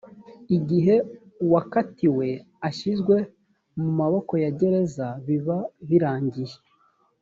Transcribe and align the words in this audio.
igihe 0.57 0.95
uwakatiwe 1.43 2.27
ashyizwe 2.67 3.15
mu 3.81 3.89
maboko 3.99 4.33
ya 4.43 4.49
gereza 4.59 5.07
biba 5.25 5.57
birangiye 5.87 6.55